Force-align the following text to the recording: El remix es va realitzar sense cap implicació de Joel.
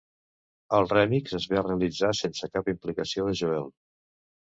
El 0.77 0.87
remix 0.93 1.35
es 1.39 1.45
va 1.51 1.61
realitzar 1.67 2.09
sense 2.21 2.49
cap 2.55 2.71
implicació 2.73 3.27
de 3.29 3.35
Joel. 3.43 3.69